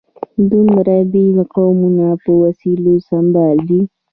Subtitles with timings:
[0.49, 3.81] دومره بېل قومونه په وسلو سمبال دي.